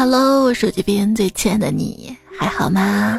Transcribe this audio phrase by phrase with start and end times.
[0.00, 3.18] Hello，我手机边最亲爱的你还好吗？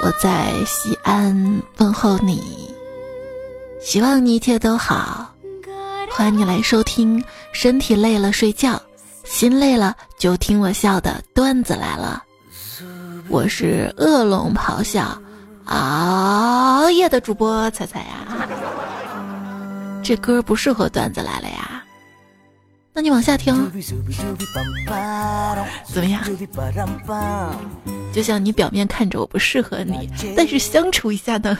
[0.00, 2.72] 我在西安问候你，
[3.80, 5.34] 希望你一切都好。
[6.12, 7.20] 欢迎你来收听，
[7.50, 8.80] 身体累了睡觉，
[9.24, 12.22] 心累了就听我笑的段子来了。
[13.28, 15.20] 我是恶龙咆哮
[15.64, 18.46] 熬夜的主播彩彩呀。
[20.00, 21.75] 这歌不适合段子来了呀。
[22.96, 23.54] 那你往下听，
[25.92, 26.22] 怎么样？
[28.10, 31.58] 就像你表面看着我不适合你，但是相处一下呢？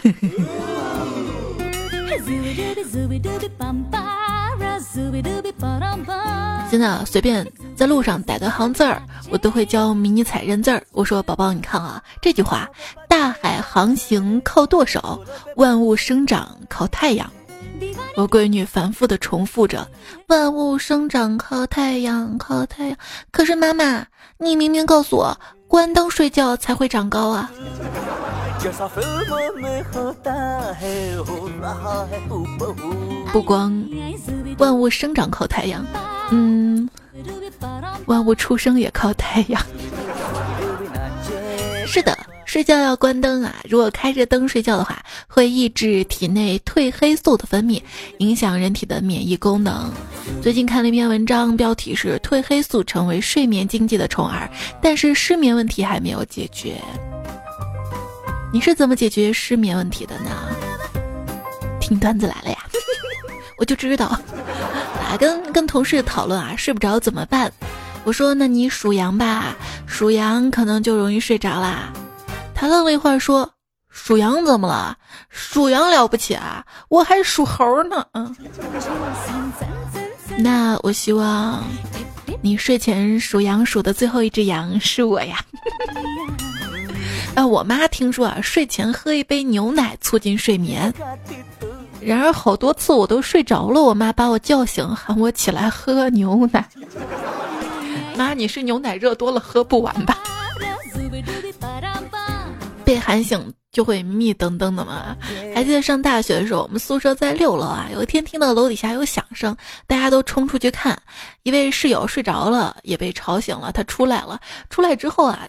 [6.70, 10.82] 现在啊，随便在路上逮个行字儿，我都会教迷你彩认字儿。
[10.92, 12.66] 我说宝宝，你看啊，这句话：
[13.10, 15.22] 大海航行靠舵手，
[15.56, 17.30] 万物生长靠太阳。
[18.16, 19.86] 我闺女反复的重复着
[20.28, 22.96] ：“万物生长靠太阳，靠太阳。”
[23.30, 24.06] 可是妈妈，
[24.38, 27.50] 你明明告诉我，关灯睡觉才会长高啊！
[33.32, 33.84] 不光
[34.58, 35.84] 万物生长靠太阳，
[36.30, 36.88] 嗯，
[38.06, 39.62] 万物出生也靠太阳。
[41.86, 42.16] 是的。
[42.46, 43.54] 睡觉要关灯啊！
[43.68, 47.82] 如果开着灯睡觉的话，会抑制体内褪黑素的分泌，
[48.18, 49.92] 影响人体的免疫功能。
[50.40, 54.48] 最近看了一篇文章，标题是“褪黑素成为睡眠经济的宠儿”，
[54.80, 56.80] 但是失眠问题还没有解决。
[58.52, 60.30] 你是怎么解决失眠问题的呢？
[61.80, 62.58] 听段子来了呀！
[63.58, 67.52] 我就知道，啊，跟跟同事讨论啊，睡不着怎么办？
[68.04, 71.92] 我说，那你属羊吧，属羊可能就容易睡着啦。
[72.56, 73.48] 他愣了一会儿，说
[73.90, 74.96] ：“属羊怎么了？
[75.28, 76.64] 属羊了不起啊？
[76.88, 78.34] 我还属猴呢。”嗯，
[80.38, 81.62] 那我希望
[82.40, 85.38] 你睡前数羊数的最后一只羊是我呀。
[87.36, 90.92] 啊，我妈听说啊，睡前喝一杯牛奶促进睡眠。
[92.00, 96.66] 然而好多次我都睡着了，我妈把我叫醒，喊我起来喝牛奶。
[98.16, 100.16] 妈，你是牛奶热多了，喝不完吧？
[102.86, 105.16] 被喊醒就会迷迷瞪瞪的嘛。
[105.52, 107.88] 还记得上大学的时候，我们宿舍在六楼啊。
[107.92, 109.54] 有一天听到楼底下有响声，
[109.88, 110.96] 大家都冲出去看，
[111.42, 113.72] 一位室友睡着了，也被吵醒了。
[113.72, 115.40] 他出来了，出来之后啊，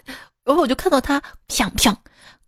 [0.43, 1.95] 然后我就看到他砰砰，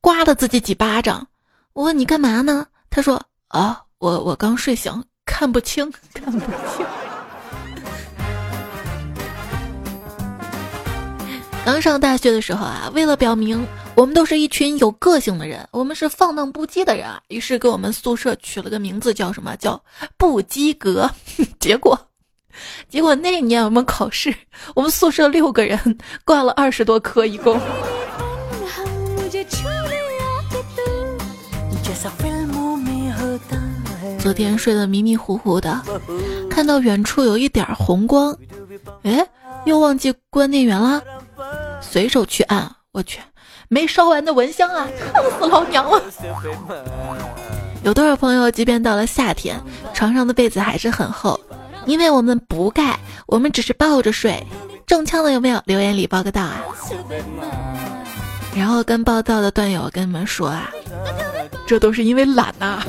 [0.01, 1.25] 刮了自己几巴掌。
[1.73, 2.65] 我问你干嘛呢？
[2.89, 6.85] 他说啊，我我刚睡醒，看不清，看不清。
[11.63, 13.63] 刚上大学的时候啊，为了表明
[13.99, 19.83] 我们都是一群有个性的人，我们是放荡不羁的人啊，于是给我们宿舍取了个名字，叫什么叫
[20.15, 21.11] 不及格。
[21.59, 21.99] 结果，
[22.87, 24.33] 结果那年我们考试，
[24.73, 27.59] 我们宿舍六个人挂了二十多科，一共。
[34.17, 35.77] 昨天睡得迷迷糊糊的，
[36.49, 38.33] 看到远处有一点红光，
[39.03, 39.27] 哎，
[39.65, 41.03] 又忘记关电源了。
[41.81, 43.19] 随手去按，我去，
[43.69, 46.01] 没烧完的蚊香啊，烫死老娘了！
[47.83, 49.61] 有多少朋友，即便到了夏天，
[49.93, 51.39] 床上的被子还是很厚，
[51.85, 54.43] 因为我们不盖，我们只是抱着睡。
[54.87, 55.61] 中枪的有没有？
[55.65, 56.61] 留言里报个到啊！
[58.55, 60.71] 然后跟报道的段友跟你们说啊，
[61.67, 62.81] 这都是因为懒呐，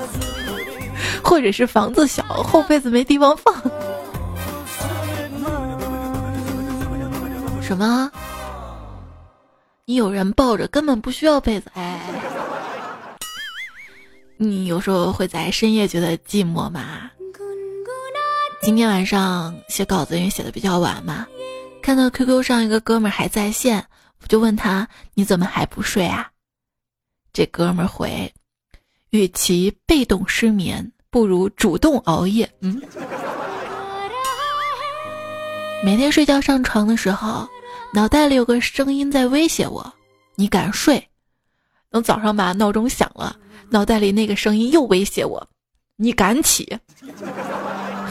[1.24, 3.54] 或者是房子小，厚被子没地方放。
[7.62, 8.10] 什么？
[9.86, 11.70] 你有人抱着，根本不需要被子。
[11.74, 12.00] 哎，
[14.38, 17.10] 你有时候会在深夜觉得寂寞吗？
[18.62, 21.26] 今天晚上写稿子，因为写的比较晚嘛，
[21.82, 23.84] 看到 QQ 上一个哥们还在线，
[24.22, 26.30] 我就问他：“你怎么还不睡啊？”
[27.34, 28.32] 这哥们回
[29.10, 32.80] ：“与其被动失眠，不如主动熬夜。”嗯。
[35.84, 37.46] 每天睡觉上床的时候，
[37.92, 39.92] 脑袋里有个声音在威胁我
[40.36, 41.02] ：“你敢睡？”
[41.90, 43.36] 等早上吧，闹钟响了，
[43.70, 45.46] 脑袋里那个声音又威胁我
[45.96, 46.76] ：“你敢起？”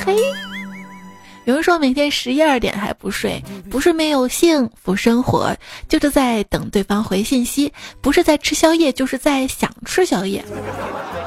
[0.05, 0.15] 嘿。
[1.45, 5.53] 有人说每天十一二点还不睡，不是没有幸福生活，
[5.89, 7.69] 就是在等对方回信息；
[7.99, 10.41] 不是在吃宵夜，就是在想吃宵夜。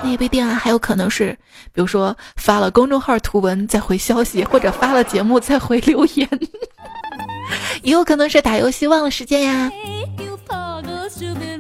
[0.02, 1.36] 那也不一定啊，还有可能是，
[1.70, 6.26] 比如说发了公众号图文再回消息，或者发了节目再回留言，
[7.82, 9.70] 也 有可能是打游戏忘了时间呀。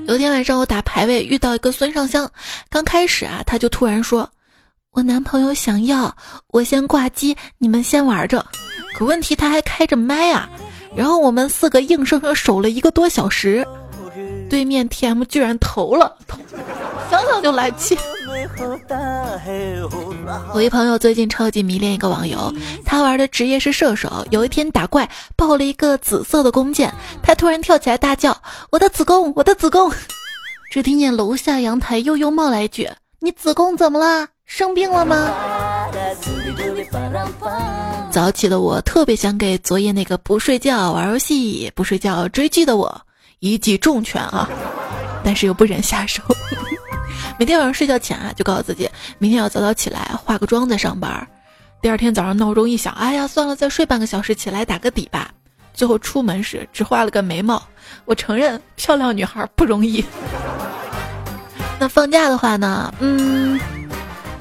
[0.06, 2.30] 有天晚上我打排位遇到一个孙尚香，
[2.70, 4.28] 刚开始啊，他就突然说。
[4.92, 6.16] 我男朋友想要
[6.48, 8.44] 我先挂机，你们先玩着。
[8.94, 10.48] 可问题他还开着麦啊，
[10.96, 13.66] 然后我们四个硬生生守了一个多小时，
[14.48, 16.38] 对面 TM 居然投了，投，
[17.10, 17.98] 想想就来气。
[20.52, 22.52] 我一朋友最近超级迷恋一个网游，
[22.84, 24.26] 他玩的职业是射手。
[24.30, 28.36] 有一天打怪爆了一个紫色的弓箭，他突然跳起来大叫
[28.70, 29.90] ：“我的子宫，我的子宫！”
[30.70, 32.90] 只听见楼下阳台悠悠冒来一句
[33.20, 34.28] ：“你子宫怎么了？
[34.44, 35.30] 生病了吗？”
[38.10, 43.00] 早起的我特别想给昨夜那个不睡觉玩游戏、不睡觉追剧的我
[43.52, 44.48] 一记重拳啊，
[45.24, 46.22] 但是又不忍下手。
[47.38, 48.88] 每天晚上睡觉前啊，就告诉自己
[49.18, 51.26] 明天要早早起来，化个妆再上班。
[51.82, 55.30] 第二天早上闹钟一响，哎呀，算了，再睡半个小时，起来打个底吧。
[55.74, 57.62] 最后出门时只画了个眉毛。
[58.06, 60.04] 我承认，漂亮女孩不容易。
[61.78, 62.92] 那放假的话呢？
[63.00, 63.60] 嗯，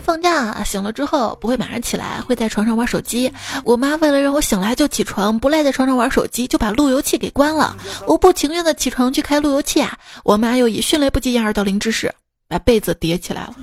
[0.05, 3.33] 放假醒了之后不会马上起来，会在床上玩手机。
[3.63, 7.75] 我妈为了让我醒来就起床，不赖在床上玩手机，就把路由器给关了。
[8.07, 12.13] 我不情愿的起床去开路由器啊，我妈又以迅雷不及掩耳盗铃之势。
[12.47, 13.55] 把被子叠起来了。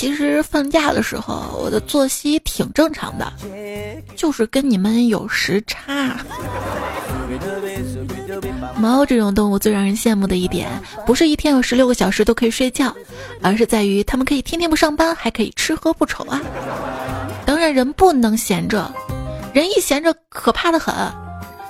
[0.00, 3.30] 其实放假的时候，我的作息挺正常的，
[4.16, 6.16] 就是跟你们有时差。
[8.78, 10.70] 猫这种动物最让人羡慕的一点，
[11.04, 12.96] 不是一天有十六个小时都可以睡觉，
[13.42, 16.40] 而是在于它们可以天天不上班，还可以吃喝不愁啊。
[17.44, 18.90] 当然，人不能闲着，
[19.52, 20.94] 人一闲着可怕的很，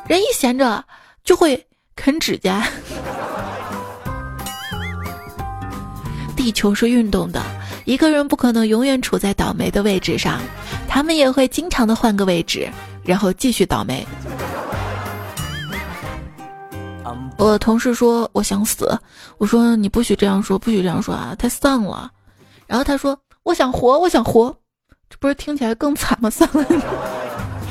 [0.06, 0.84] 人一闲着
[1.24, 1.66] 就会
[1.96, 2.64] 啃指甲。
[6.36, 7.42] 地球是运动的，
[7.90, 10.38] 一个人不可能永远处在倒霉的位置上，
[10.86, 12.70] 他们也会经常的换个位置，
[13.02, 14.06] 然后继续倒霉。
[17.36, 18.96] 我同事说我想死，
[19.38, 22.08] 我说你不许这样说，不许这样说啊，太丧了。
[22.68, 24.54] 然后他说我想活，我想活，
[25.08, 26.30] 这不是听起来更惨吗？
[26.30, 26.64] 算了。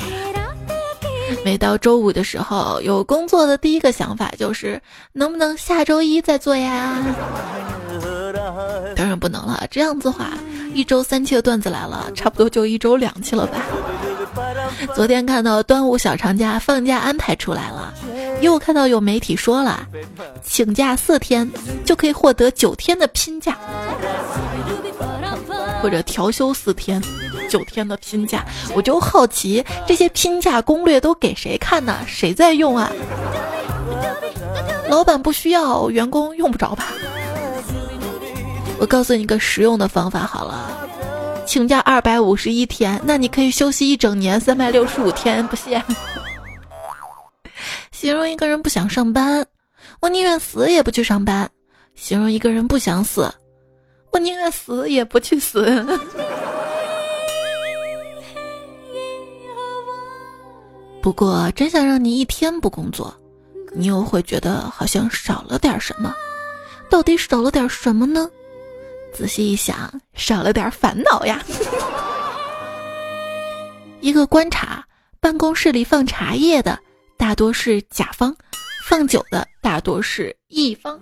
[1.42, 4.78] 每到周五的时候，有工作的第一个想法就是
[5.14, 6.98] 能不能下周一再做呀？
[8.96, 10.30] 当然不能了，这样子话，
[10.74, 13.62] 一周三期的段子来了，差不多就一周两期了吧。
[14.94, 17.92] 昨天看到端午小长假放假安排出来了，
[18.40, 19.86] 又看到有媒体说了，
[20.44, 21.50] 请假四天
[21.84, 23.58] 就可以获得九天的拼假，
[25.82, 27.02] 或者调休四天，
[27.48, 28.44] 九天的拼假。
[28.74, 31.98] 我就好奇，这些拼假攻略都给谁看呢？
[32.06, 32.90] 谁在用啊？
[34.88, 36.86] 老板不需要，员工用不着吧？
[38.80, 40.88] 我告诉你个实用的方法好了，
[41.46, 45.84] 请假二百五十一天，那你可以休息一整年三百六十五天，不限？
[47.92, 49.46] 形容一个人不想上班，
[50.00, 51.46] 我宁愿死也不去上班；
[51.94, 53.30] 形容一个人不想死，
[54.12, 55.86] 我宁愿死也不去死。
[61.02, 63.14] 不过，真想让你一天不工作，
[63.74, 66.14] 你又会觉得好像少了点什么，
[66.88, 68.26] 到底少了点什么呢？
[69.12, 71.42] 仔细一想，少了点烦恼呀。
[74.00, 74.84] 一个观察：
[75.20, 76.78] 办公室里放茶叶的
[77.18, 78.34] 大多是甲方，
[78.88, 80.98] 放酒的大多是乙方。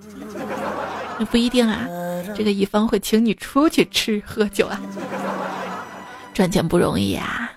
[1.19, 1.87] 那不一定啊，
[2.37, 4.81] 这个乙方会请你出去吃喝酒啊。
[6.35, 7.51] 赚钱不容易啊！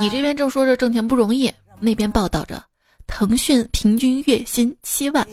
[0.00, 2.62] 你这边正说着挣钱不容易，那边报道着
[3.06, 5.26] 腾讯平均月薪七万。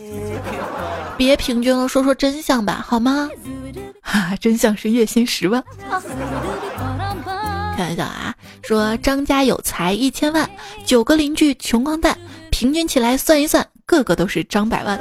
[1.20, 3.28] 别平均了，说说真相吧，好吗？
[4.00, 5.62] 哈， 真相是月薪十万。
[7.76, 10.48] 开玩笑啊，说张家有财一千万，
[10.86, 12.16] 九个邻居穷光蛋，
[12.50, 14.98] 平均起来算一算，个个都是张百万。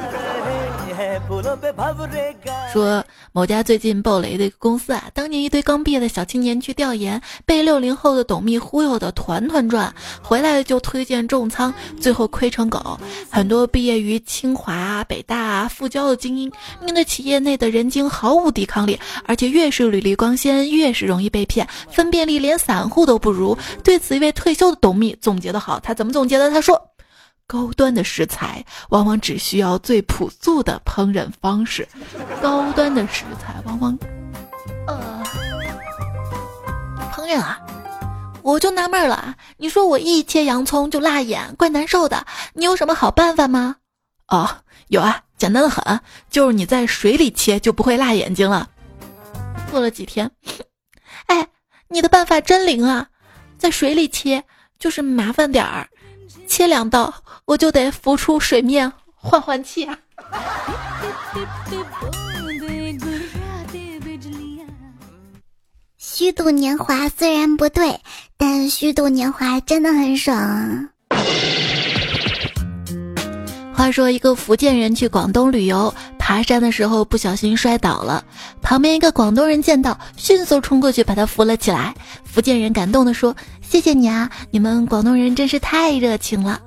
[2.73, 9.93] 说某家最近爆雷的一个公司啊，当年一堆刚毕业的小青年去调研，被六零后的董秘忽悠的团团转，
[10.23, 11.71] 回来就推荐重仓，
[12.01, 12.99] 最后亏成狗。
[13.29, 23.55] 很多毕业于清华、北大、复交的精英，面对企业内的人精毫无抵抗力，而且越是履历光鲜，越是容易被骗，分辨力连散户都不如。
[23.83, 26.49] 对此，一位退休的董秘总结的好，他怎么总结的？
[26.49, 26.81] 他说。
[27.49, 31.87] 高端的食材往往只需要最朴素的烹饪方式，
[32.43, 33.97] 高端的食材往往，
[34.85, 35.23] 呃，
[37.11, 37.59] 烹饪啊，
[38.43, 43.77] 我就纳闷了，你说我一切洋葱就辣眼，怪难受的，你有什么好办法吗？
[44.27, 44.47] 哦，
[44.89, 48.69] 有啊，简单的很，就是你在水里切就不会辣眼睛了。
[49.71, 50.29] 过了几天，
[51.25, 51.47] 哎，
[51.87, 53.07] 你的办法真灵啊，
[53.57, 54.43] 在水里切
[54.79, 55.87] 就是麻烦点儿。
[56.47, 57.13] 切两刀，
[57.45, 59.97] 我就得浮出水面换换气啊！
[65.97, 67.99] 虚度年华虽然不对，
[68.37, 70.89] 但虚度年华真的很爽。
[73.73, 78.23] 话说，一个福建人去广东旅游，爬山的时候不小心摔倒了，
[78.61, 81.95] 旁边一个广东人见到，迅速冲过去把他扶了起来。
[82.25, 83.33] 福建人感动地说
[83.69, 86.59] ：“谢谢你啊，你们广东人真是太热情了。”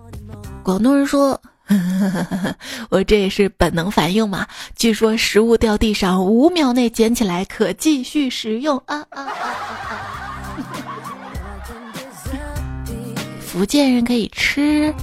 [0.62, 1.38] 广东人说
[2.90, 4.46] ：“我这也是本能反应嘛。
[4.76, 9.28] 据说食物掉地上五秒内捡起来可继续食用啊啊！”
[13.44, 14.94] 福建人可以吃。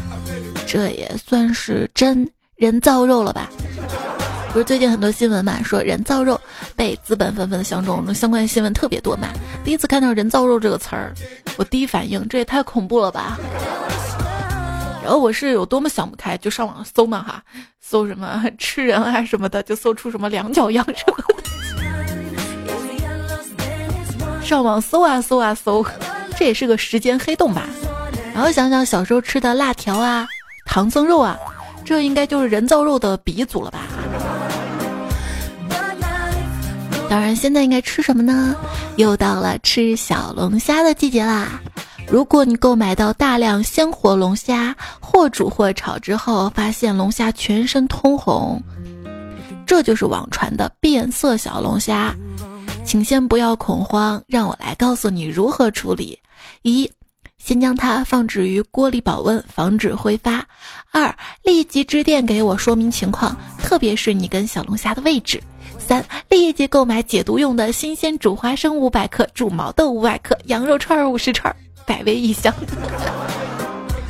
[0.65, 2.25] 这也算是真
[2.55, 3.49] 人造肉了吧？
[4.51, 6.39] 不是最近很多新闻嘛，说人造肉
[6.75, 9.27] 被资本纷纷的相中，相关新闻特别多嘛。
[9.63, 11.13] 第一次看到人造肉这个词儿，
[11.55, 13.37] 我第一反应这也太恐怖了吧。
[15.03, 17.43] 然后我是有多么想不开，就上网搜嘛哈，
[17.79, 21.33] 搜什么吃人啊什么的，就搜出什么两脚羊什么的。
[24.43, 25.85] 上网搜啊搜啊搜，
[26.35, 27.67] 这也是个时间黑洞吧。
[28.33, 30.27] 然后想想小时候吃的辣条啊。
[30.65, 31.37] 唐僧肉啊，
[31.85, 33.81] 这应该就是人造肉的鼻祖了吧？
[37.09, 38.55] 当然，现在应该吃什么呢？
[38.97, 41.59] 又到了吃小龙虾的季节啦！
[42.07, 48.61] 如果你购买到大量鲜活龙虾，或煮或炒之后，发现龙虾全身通红，
[49.65, 52.15] 这就是网传的变色小龙虾。
[52.85, 56.17] 请先不要恐慌，让我来告诉你如何处理。
[56.61, 56.89] 一
[57.37, 60.45] 先将它放置于锅里保温，防止挥发。
[60.91, 65.41] 二，立即致电给我说明情况，特别是你跟小龙虾的位置。
[65.89, 71.51] 三，立即购买解毒用的新鲜煮花生五百克，煮毛豆五百克，羊肉串五十串，
[71.83, 72.53] 百威一箱。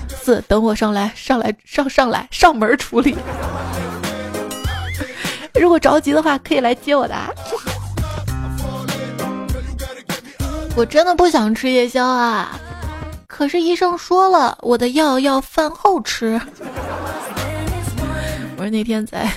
[0.09, 3.15] 四，等我上来，上来，上上来，上门处理。
[5.53, 7.15] 如果着急的话，可以来接我的。
[10.75, 12.59] 我真的不想吃夜宵啊。
[13.25, 16.41] 可是医生说了，我的药要饭后吃。
[18.59, 19.31] 我是那天在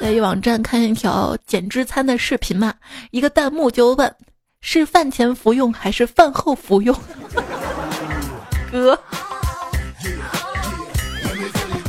[0.00, 2.72] 在一网站看一条减脂餐的视频嘛，
[3.10, 4.14] 一个弹幕就问：
[4.60, 6.96] 是饭前服用还是饭后服用？
[8.70, 8.96] 哥，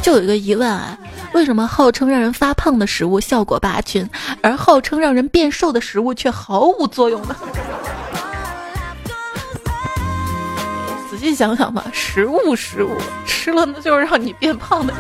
[0.02, 0.98] 就有一个疑问啊，
[1.36, 4.10] 为什么号称让人发胖的食物效果拔群，
[4.42, 7.36] 而号称让人变瘦的食物却毫无作用呢？
[11.12, 12.90] 仔细想想吧，食物食物
[13.24, 15.00] 吃了那就是让你变胖的呀。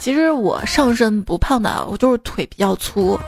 [0.00, 3.20] 其实我上身不胖的，我就是腿比较粗。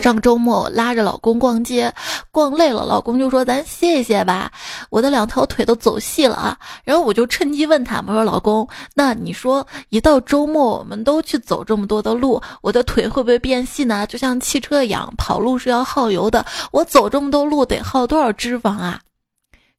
[0.00, 1.92] 上周末我拉着老公逛街，
[2.30, 4.52] 逛累了，老公就说：“咱歇一歇吧。”
[4.90, 6.56] 我的两条腿都走细了啊。
[6.84, 14.06] 然后我就趁机问他：“我说老公，那你说一到周末我们都去走这么多的路，我的腿会不会变细呢？
[14.06, 19.00] 就像汽车一样，跑路是要耗油的，我走这么多路得耗多少脂肪啊？”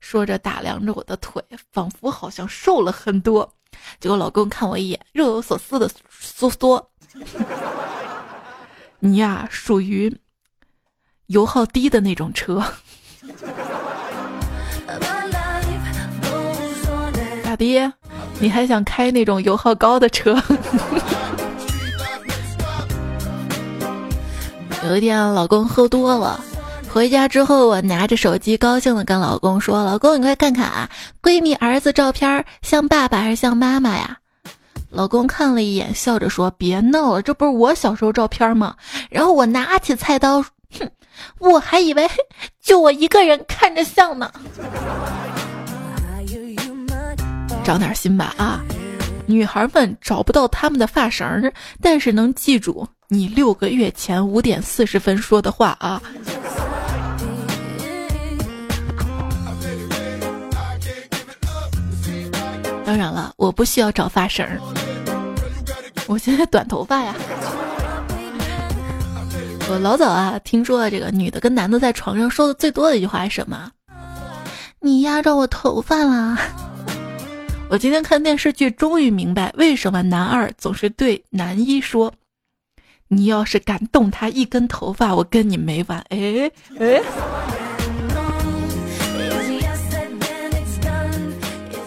[0.02, 3.48] 说着打量着我的腿，仿佛好像瘦了很多。
[4.00, 6.92] 结果老公看我一眼，若有所思的缩缩
[9.00, 10.16] ：“你呀，属于
[11.28, 12.64] 油耗低的那种车。”
[17.44, 17.94] 咋的？
[18.40, 20.36] 你还想开那种油耗高的车？
[24.84, 26.40] 有一天，老公喝多了。
[26.96, 30.90] 回家之后，我拿着手机高兴的跟老公说：“老公，你快看看啊，
[31.22, 34.18] 闺蜜儿子照片像爸爸还是像妈妈呀？”
[34.92, 38.74] 老公看了一眼，笑着说：“别闹了，这不是我小时候照片吗？”
[39.12, 40.42] 然后我拿起菜刀，
[40.80, 40.90] 哼，
[41.40, 42.10] 我还以为
[42.64, 44.32] 就我一个人看着像呢。
[47.66, 48.62] 长点心吧啊！
[49.26, 56.02] 女孩们找不到他们的发绳，但是能记住你六个月前五点四十分说的话啊。
[62.86, 64.60] 当然了，我不需要找发绳儿，
[66.08, 67.16] 我现在短头发呀。
[69.68, 73.72] 我老早啊听说这个女的跟男的在床上说的最多的一句话是什么？
[74.80, 76.38] 你压着我头发了。
[77.68, 82.14] 我今天看电视剧，终于明白为什么男二总是对男一说
[83.10, 87.02] ：“你要是敢动他一根头发，我跟你没完。”哎哎。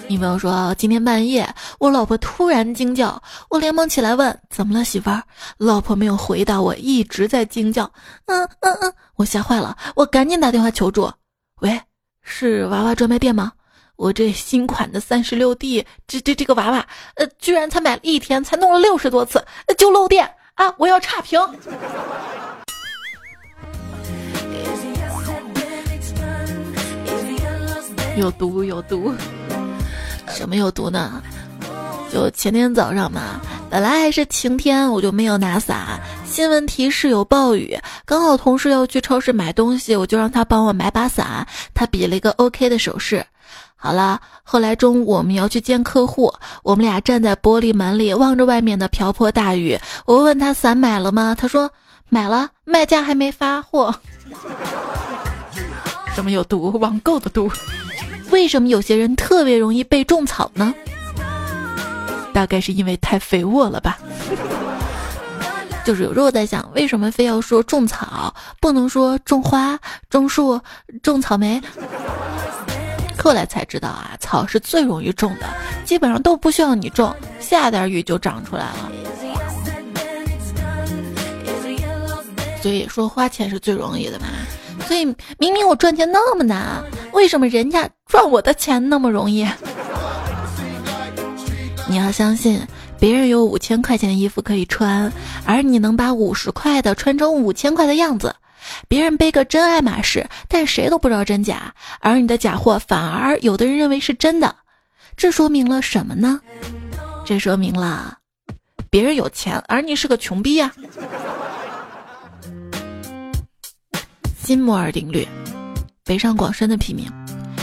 [0.08, 1.46] 女朋友说：“今天半夜，
[1.78, 5.22] 我老婆突然惊叫，我连忙起来问怎么了，媳妇儿。
[5.58, 7.92] 老婆没有回答，我一直在惊叫。
[8.24, 11.12] 嗯嗯嗯，我吓坏了，我赶紧打电话求助。
[11.60, 11.78] 喂，
[12.22, 13.52] 是娃娃专卖店吗？
[13.96, 16.86] 我这新款的三十六 D，这这这个娃娃，
[17.16, 19.44] 呃，居然才买了一天，才弄了六十多次，
[19.76, 20.72] 就漏电啊！
[20.78, 21.38] 我要差评。
[28.16, 29.14] ”有毒有毒，
[30.30, 31.23] 什么有毒呢？
[32.12, 36.00] 就前天早上嘛，本来还是晴天，我就没有拿伞。
[36.25, 41.47] 新闻提示有暴雨，刚好同事要去超市买东西，我就让他帮我买把伞。
[41.75, 43.26] 他比了一个 OK 的手势。
[43.76, 46.32] 好了，后来中午我们要去见客户，
[46.62, 49.78] 我们俩站在玻璃门里望着外面的瓢泼大雨。
[50.06, 51.37] 我问他伞买了吗？
[51.38, 51.70] 他说
[52.08, 53.94] 买了，卖家还没发货。
[56.14, 56.70] 什么有毒？
[56.78, 57.50] 网购的毒。
[58.38, 60.73] 为什么有些人特别容易被种草呢？
[62.33, 63.99] 大概是因为太肥沃了吧。
[65.85, 69.76] 就是有时候在想，为什么非要说种草，不能说种花、
[70.09, 70.61] 种树、
[71.02, 71.61] 种草莓？
[73.18, 75.47] 后来才知道啊，草是最容易种的，
[75.85, 78.92] 基本上都不需要你种，下点雨就长出来了。
[82.62, 84.26] 所以说花钱是最容易的嘛。
[84.87, 85.04] 所以
[85.38, 86.82] 明明我赚钱那么难，
[87.12, 89.47] 为什么人家赚我的钱那么容易？
[91.88, 92.61] 你要相信，
[92.99, 95.12] 别人有五千块钱的衣服可以穿，
[95.44, 98.35] 而你能把五十块的穿成五千块的样子。
[98.88, 104.54] 别人背个真爱马仕，但谁都不知道真假，而你的假货反而有的人认为是真的。
[105.16, 106.40] 这说明了什么呢？
[107.25, 108.18] 这说明了
[108.90, 110.73] 别人有钱，而你是个穷逼呀。
[114.48, 115.28] 新摩尔定律，
[116.06, 117.04] 北上广深的平民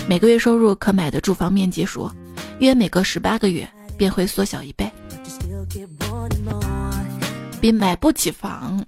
[0.07, 2.07] 每个月收入可买的住房面积数，
[2.59, 3.67] 约每隔十八个月。
[3.97, 4.87] 便会缩小一倍，
[7.59, 8.85] 比买不起房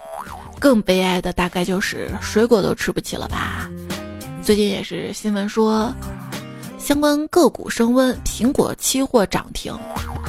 [0.60, 3.68] 更悲哀的大概就是水果都吃不起了吧？
[4.44, 5.92] 最近也是新闻说，
[6.78, 9.76] 相关个股升温，苹果期货涨停。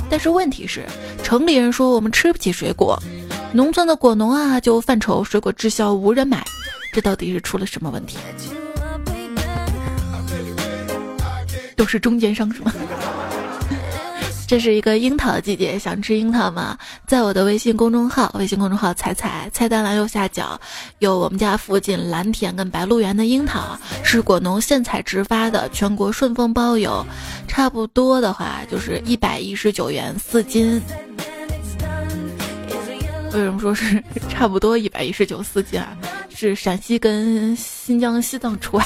[0.09, 0.87] 但是问题是，
[1.23, 2.99] 城里人说我们吃不起水果，
[3.53, 6.43] 农村的果农啊就犯愁水果滞销无人买，
[6.99, 8.19] 这到底是出了什么问题？
[11.77, 12.73] 都是中间商是吗？
[14.49, 16.77] 这是一个樱桃季节，想吃樱桃吗？
[17.07, 20.61] 在我的微信公众号，微信公众号“彩彩”菜单栏右下角
[20.99, 27.07] 有我们家附近蓝田跟白鹿原的樱桃，是果农现采直发的，全国顺丰包邮。
[27.47, 30.83] 差不多的话就是一百一十九元四斤。
[33.33, 35.89] 为什么说是 差不多一百一十九四斤啊？
[36.35, 38.85] 是陕西跟新疆、西藏除外，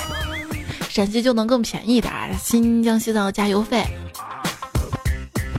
[0.89, 3.85] 陕西就能更便宜点，新疆、西藏加油费。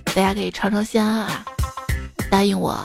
[0.07, 1.43] 大家可以尝尝鲜啊！
[2.29, 2.77] 答应我，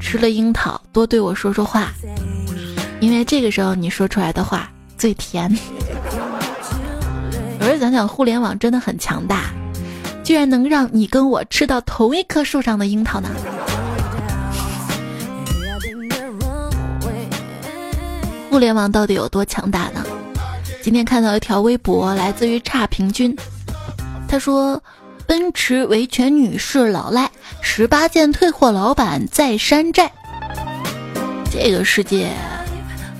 [0.00, 1.92] 吃了樱桃多对我说说话，
[3.00, 5.50] 因为这个时候你说出来的话最甜。
[7.60, 9.50] 有人想想，互联网真的很强大，
[10.22, 13.30] 居然能让你跟我吃到同一棵树上的樱桃呢？
[18.56, 20.02] 互联网到底有多强大呢？
[20.82, 23.36] 今天看到一条微博，来自于差评君，
[24.26, 24.82] 他说。
[25.26, 30.10] 奔驰维权女士老赖，十八件退货老板在山寨。
[31.50, 32.30] 这个世界，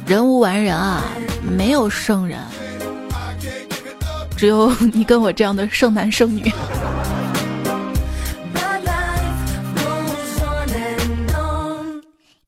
[0.06, 1.02] 人无完人啊，
[1.42, 2.38] 没有圣人，
[4.38, 6.50] 只有你跟我这样的剩男剩女。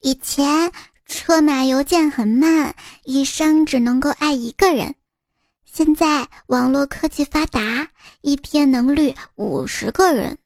[0.00, 0.70] 以前
[1.08, 4.94] 车马邮件很慢，一生只能够爱一个人。
[5.64, 7.88] 现在网络科技发达，
[8.20, 10.36] 一天能绿五十个人。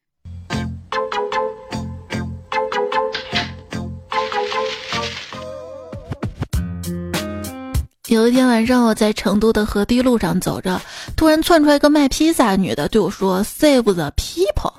[8.09, 10.81] 有一天晚上，我在成都的河堤路上走着，
[11.17, 14.75] 突然窜出来一个卖披萨女的，对我说：“Save the people。”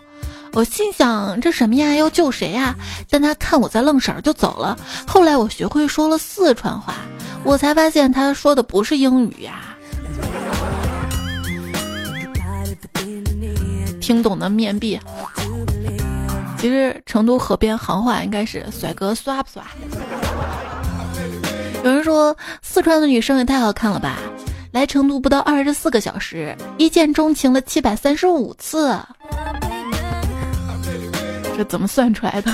[0.54, 1.96] 我心想这什么呀？
[1.96, 2.76] 要救谁呀？
[3.10, 4.78] 但他看我在愣神儿，就走了。
[5.08, 6.94] 后来我学会说了四川话，
[7.44, 9.76] 我才发现他说的不是英语呀。
[14.00, 15.00] 听懂的面壁。
[16.60, 19.64] 其实成都河边行话应该是“帅哥耍不耍”。
[21.84, 24.18] 有人说四川的女生也太好看了吧？
[24.72, 28.98] 来成都不到二十四个小时，一见钟情了七百三十五次，
[31.58, 32.52] 这怎么算出来的？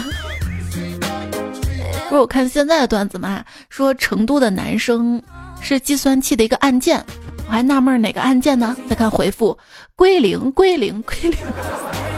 [2.09, 5.21] 不是我看现在的段子嘛，说成都的男生
[5.61, 7.03] 是计算器的一个按键。
[7.47, 8.75] 我还纳闷哪个按键呢？
[8.89, 9.57] 再看回复，
[9.95, 11.37] 归零，归零，归零。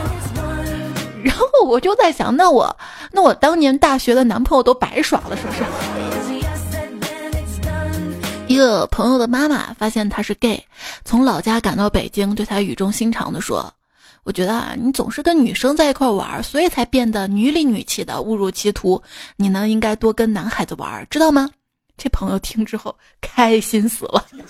[1.24, 2.76] 然后我就在想，那我，
[3.12, 5.64] 那我当年大学的男朋友都白耍了，是不是？
[8.48, 10.62] 一个朋友的妈妈发现他是 gay，
[11.06, 13.72] 从老家赶到北京，对他语重心长的说
[14.24, 19.02] ：“我觉得啊，你总是跟女生在一块玩，所以才变得女里女气的，误入歧途。
[19.36, 21.50] 你呢，应该多跟男孩子玩，知道吗？”
[21.98, 24.26] 这朋友听之后开心死了。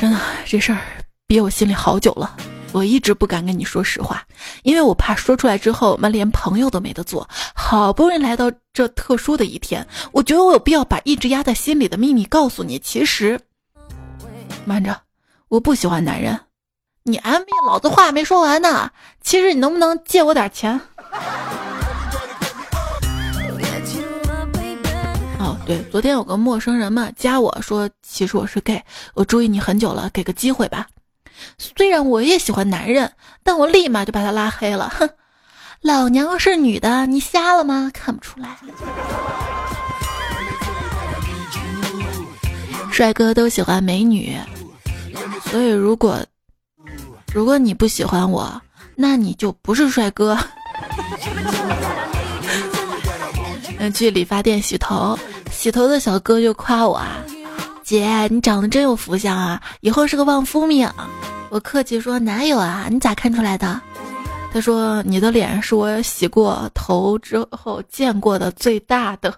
[0.00, 0.80] 真的，这事儿
[1.26, 2.36] 憋我心里好久了。
[2.72, 4.26] 我一直不敢跟你说实话，
[4.64, 7.28] 因为我怕说出来之后，我们连朋友都没得做。
[7.54, 12.76] 好不容易来到这特殊的一天，我觉得我有必要把一直压在心里的秘密告诉你。
[12.80, 13.40] 其实，
[14.64, 15.00] 慢着，
[15.46, 16.36] 我不喜欢男人。
[17.06, 18.90] 你 M B，老子话没说完呢。
[19.20, 20.80] 其实你能不能借我点钱？
[25.38, 30.86] 哦，对，昨天有个陌生人嘛加我说，其实我是 gay，我注意你很久了，给个机会吧。
[31.58, 33.12] 虽然我也喜欢男人，
[33.42, 34.90] 但我立马就把他拉黑了。
[34.98, 35.06] 哼，
[35.82, 37.90] 老娘是女的，你瞎了吗？
[37.92, 38.56] 看不出来。
[42.90, 44.34] 帅哥都喜欢美女，
[45.50, 46.24] 所以如果
[47.34, 48.62] 如果你不喜欢我，
[48.94, 50.38] 那你就不是帅哥。
[53.78, 55.18] 嗯去理发店洗头，
[55.50, 57.16] 洗头的小哥就夸我啊。
[57.82, 59.60] 姐，你长得真有福相啊！
[59.80, 60.88] 以后是个旺夫命。
[61.50, 62.86] 我客气说哪有啊？
[62.88, 63.80] 你咋看出来的？
[64.52, 69.34] 他说你的脸是我洗过头之后见过的最大的。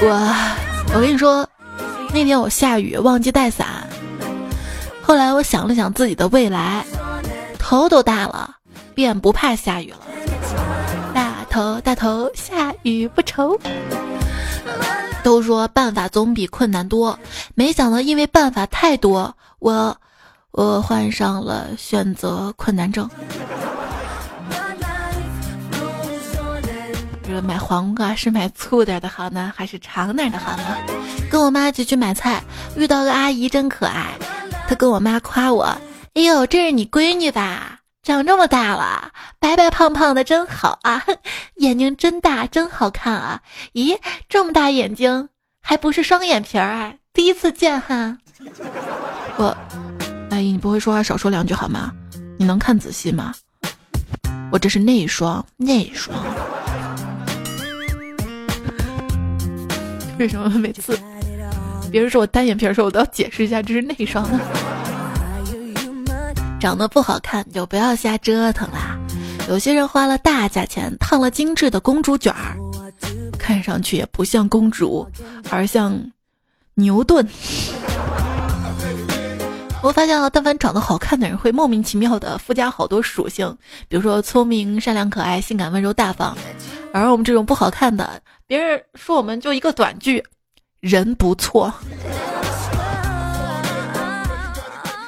[0.00, 0.34] 我
[0.94, 1.48] 我跟你说，
[2.12, 3.88] 那天我下雨忘记带伞，
[5.08, 6.84] 后来我想了想自己的未来，
[7.58, 8.56] 头都大了，
[8.94, 10.00] 便不怕下雨了。
[11.14, 13.58] 大头大头，下雨不愁。
[15.22, 17.18] 都说办法总比困难多，
[17.54, 19.96] 没想到因为办法太多，我
[20.50, 23.08] 我患上了选择困难症。
[27.26, 30.64] 这买黄瓜是买粗点的好呢，还是长点的好呢？
[31.30, 32.42] 跟我妈一起去买菜，
[32.76, 34.12] 遇到个阿姨真可爱，
[34.68, 35.64] 他跟我妈夸我
[36.12, 41.02] ：“哎呦，这是你闺女吧？”长这么大了，白白胖胖的真好啊！
[41.56, 43.40] 眼睛真大，真好看啊！
[43.72, 45.30] 咦，这么大眼睛，
[45.62, 46.92] 还不是双眼皮儿啊？
[47.14, 48.18] 第一次见哈。
[49.38, 49.56] 我，
[50.30, 51.90] 阿姨，你不会说话，少说两句好吗？
[52.38, 53.34] 你能看仔细吗？
[54.52, 56.14] 我这是内双，内双。
[60.18, 60.98] 为什么每次
[61.90, 64.28] 别人说我单眼皮的时候，我都要解释一下这是内双？
[66.60, 68.98] 长得不好看就不要瞎折腾啦。
[69.48, 72.56] 有些人花了大价钱烫了精致的公主卷儿，
[73.38, 75.06] 看上去也不像公主，
[75.50, 75.98] 而像
[76.74, 77.26] 牛顿。
[79.80, 83.56] 我发现啊，但凡长得好看的人会莫名其妙的附加好多属性，
[83.88, 86.36] 比如说聪明、善良、可爱、性感、温柔、大方。
[86.92, 90.22] 而我们这种不好看的，别人说我们就一个短句，
[90.80, 91.72] 人不错。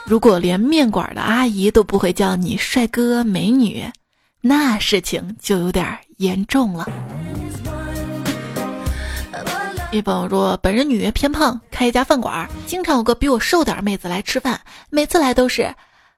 [0.04, 3.88] 如果连面馆的阿姨都不会叫你帅哥美女，
[4.40, 6.88] 那事情就有点严重了。
[9.92, 15.72] 一朋友说，本人女偏胖，开一家饭馆，经常有个比我瘦点妹子来吃饭，每次来都是，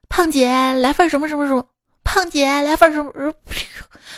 [0.09, 1.63] 胖姐来份什么什么什么，
[2.03, 3.11] 胖姐来份什么。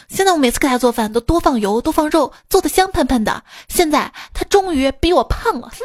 [0.08, 3.44] 现在我每次给她做饭都多放油，多放肉，做的香喷喷的。
[3.68, 5.80] 现在她终于比我胖了，哼。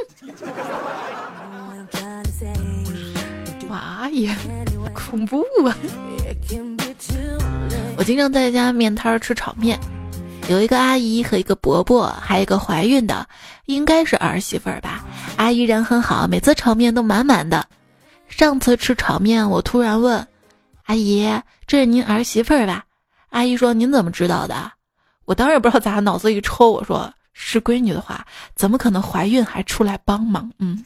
[3.69, 4.37] 妈呀，
[4.93, 5.77] 恐怖啊！
[7.97, 9.79] 我经常在家面摊吃炒面，
[10.49, 13.29] 有一个阿姨和一个伯伯，还有一个怀孕的，
[13.67, 15.05] 应该是儿媳妇儿吧。
[15.37, 17.65] 阿姨人很好，每次炒面都满满的。
[18.29, 20.27] 上次吃炒面，我突然问
[20.87, 21.25] 阿姨
[21.71, 22.85] ：“这是您儿媳妇儿吧？”
[23.31, 24.73] 阿姨说：“您怎么知道的？”
[25.25, 30.85] 我当然不知道咋，脑子一抽，我说：“是闺女的话，怎么可能怀孕还出来帮忙？”嗯。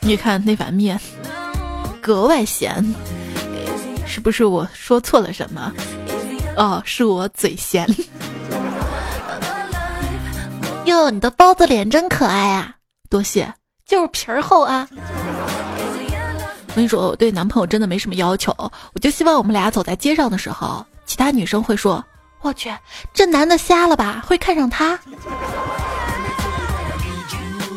[0.00, 1.00] 你看那碗面
[2.02, 2.84] 格外咸，
[4.04, 5.72] 是不是我说错了什么？
[6.56, 7.88] 哦，是我嘴咸。
[10.86, 12.74] 哟，你的包子脸真可爱啊！
[13.08, 13.54] 多谢，
[13.86, 14.88] 就是皮儿厚啊。
[16.74, 22.04] 我跟你说，我对男朋友真的没什么要求，我就希望我们俩走在街上的时候，其他女生会说
[22.42, 22.68] ：“我去，
[23.12, 24.24] 这男的瞎了吧？
[24.26, 24.98] 会看上他。”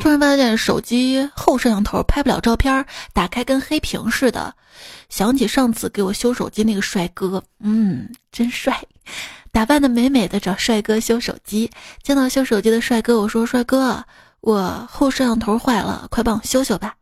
[0.01, 2.83] 突然发现手机后摄像头拍不了照片，
[3.13, 4.51] 打开跟黑屏似的。
[5.09, 8.81] 想起上次给我修手机那个帅哥，嗯，真帅，
[9.51, 11.69] 打扮的美美的找帅哥修手机。
[12.01, 14.03] 见到修手机的帅哥，我说：“帅哥，
[14.41, 16.95] 我后摄像头坏了，快帮我修修吧。”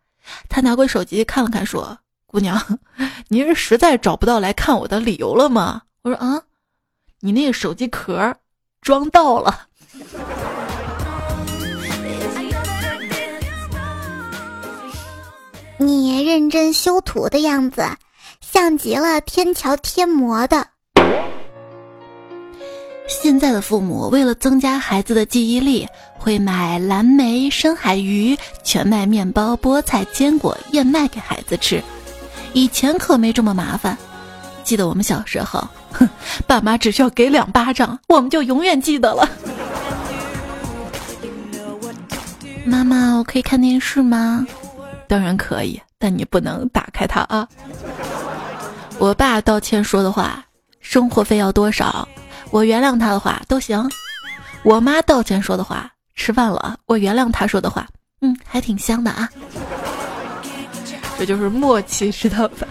[0.50, 2.80] 他拿过手机看了看，说：“姑娘，
[3.28, 6.42] 你是实在找不到来看我的理由了吗？”我说：“啊，
[7.22, 8.36] 你那个手机壳
[8.82, 9.68] 装到了。”
[15.78, 17.86] 你认真修图的样子，
[18.40, 20.66] 像极了天桥贴膜的。
[23.08, 25.88] 现在的父母为了增加孩子的记忆力，
[26.18, 31.84] 会买蓝莓、深海鱼、全麦面包、菠菜、坚果、燕麦给孩子吃。
[32.54, 33.98] 以前可没这么麻烦。
[34.64, 36.10] 记得我们小时候，哼，
[36.48, 39.30] 爸妈只需要给两巴掌，我们就永远记得了。
[42.66, 44.46] 妈妈，我可以看电视吗？
[45.08, 47.48] 当然可以，但你不能打开它啊。
[48.98, 50.44] 我爸道歉说的话，
[50.80, 52.08] 生活费要多少？
[52.56, 53.92] 我原谅他的话都行。
[54.64, 57.86] 我妈道歉说的话，吃饭了，我原谅他说的话，
[58.22, 59.30] 嗯，还挺香的啊。
[61.20, 62.66] 这就是默契，知道吧？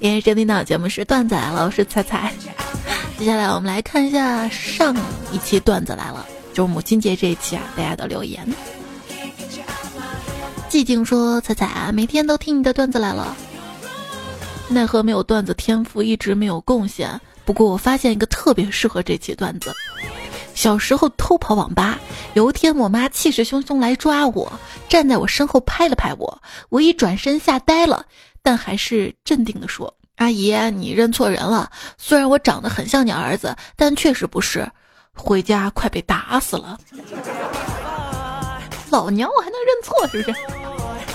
[0.00, 2.32] 因为这听到节目是段子来了，我是彩彩。
[3.16, 4.92] 接下来我们来看一下上
[5.30, 8.44] 一期段子来了，就是母亲节这一期啊，大家的留言。
[10.68, 13.36] 寂静说：“彩彩啊，每天都听你的段子来了，
[14.68, 17.20] 奈何没有段子天赋，一直没有贡献。
[17.48, 19.74] 不过我发现一个特别适合这期段子。
[20.54, 21.98] 小时候偷跑网吧，
[22.34, 24.52] 有一天我妈气势汹汹来抓我，
[24.86, 28.04] 站在我身后拍了拍我，我一转身吓呆了，
[28.42, 31.70] 但还是镇定的说：阿姨，你认错人了。
[31.96, 34.70] 虽然我长得很像你儿子，但确实不是。
[35.14, 36.78] 回家快被打死了。”
[38.92, 40.38] 老娘我还能认错是不是？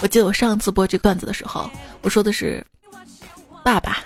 [0.02, 1.69] 我记得我上次播这个段子的时候，
[2.02, 2.65] 我说的是
[3.63, 4.00] 爸爸、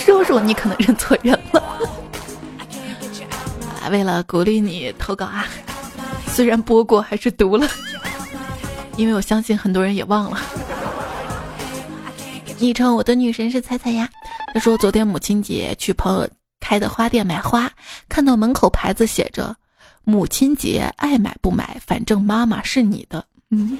[0.00, 1.60] 叔叔，你可能认错人了。
[3.82, 5.46] 啊，为了鼓励你投稿啊，
[6.26, 7.68] 虽然播过还是读了，
[8.96, 10.40] 因为我相信很多人也忘了。
[12.58, 14.08] 昵称我的女神是彩彩呀，
[14.52, 16.28] 他说昨天母亲节去朋友
[16.60, 17.70] 开的花店买花，
[18.08, 19.54] 看到门口牌子写着。
[20.02, 23.24] 母亲节爱买不买，反正妈妈是你的。
[23.50, 23.78] 嗯，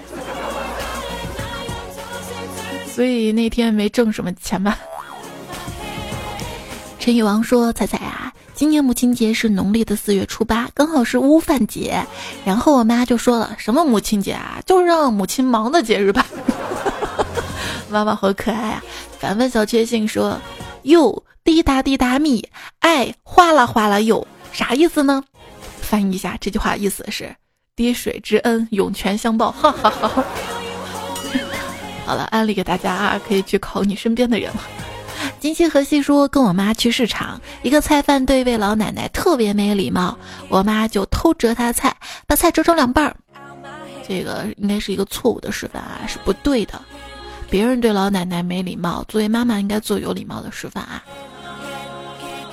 [2.87, 4.79] 所以那天没挣什么钱吧？
[7.01, 12.07] 陈宇王说：“彩彩啊，今年母亲节是农历的四月初八，刚好是乌饭节。
[12.45, 16.27] 然后我妈就说了：什么母亲节啊，就让母亲忙的节日吧。
[17.89, 18.85] 妈妈好可爱啊！
[19.19, 20.39] 反问小确幸说：
[20.83, 22.47] 哟，滴答滴答蜜，
[22.81, 25.25] 爱哗啦哗啦哟，啥意思呢？”
[25.81, 27.35] 翻译一下这句话，意思是
[27.75, 29.51] “滴水之恩，涌泉相报”。
[29.59, 30.23] 哈哈哈。
[32.05, 34.61] 好了，安利给大家啊，可以去考你身边的人了。
[35.41, 40.17] 金星和西说，跟我妈去市场，一个菜贩对一位老奶奶特别没礼貌，
[40.51, 43.17] 我妈就偷折她的菜，把菜折成两半儿。
[44.07, 46.81] 这个应该是一个错误的示范啊，是不对的。
[47.49, 51.03] 别人对老奶奶没礼貌，作为妈妈应该做有礼貌的示范啊。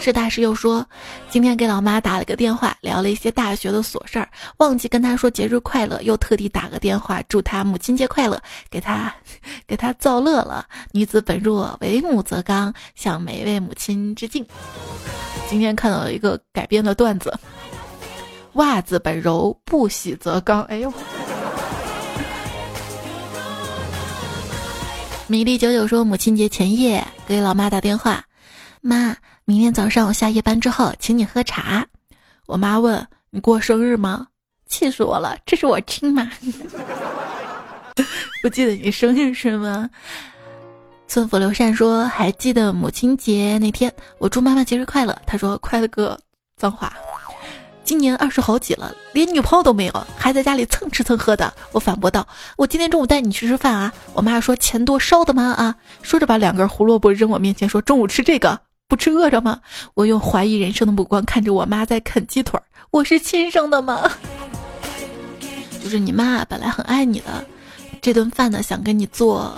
[0.08, 0.88] 是大师又说，
[1.30, 9.14] 今天给老妈打了个电话，聊了一些大学的琐事儿，忘记跟她说节日快乐，又特地打个电话祝她母亲节快乐，给她
[9.68, 10.66] 给她造乐了。
[10.94, 14.46] 女子本弱，为母则刚，向每一位母亲致敬。
[15.50, 17.38] 今天看到了一个改编的段子，
[18.54, 20.64] 袜子本柔，不洗则刚。
[20.64, 20.94] 哎呦，
[25.28, 28.24] 米粒九九说，母亲节前夜给老妈打电话，
[28.80, 29.14] 妈。
[29.50, 31.88] 明天早上我下夜班之后，请你喝茶。
[32.48, 34.28] 我妈问你过生日吗？
[34.68, 35.38] 气死我了！
[35.46, 36.30] 这是我亲妈，
[38.44, 39.90] 不记得你生日是吗？
[41.08, 45.18] 村府刘善说还记得母亲节那天，我祝妈妈节日快乐。
[45.26, 46.20] 她说快乐个
[46.58, 46.92] 脏话。
[47.86, 51.54] 今年二十好几了，连女朋友都没有，还在家里蹭吃蹭喝的。
[51.72, 53.94] 我反驳道：我今天中午带你去吃饭啊。
[54.14, 55.54] 我妈说钱多烧的吗？
[55.54, 58.60] 啊，说着把两根胡萝卜扔我面前，说中午吃这个。
[58.88, 59.60] 不吃饿着吗？
[59.96, 62.64] 我用怀疑人生的目光看着我妈在啃鸡腿儿。
[62.90, 64.10] 我是亲生的吗？
[65.84, 67.46] 就是你妈本来很爱你的，
[68.02, 69.54] 这顿饭呢想跟你做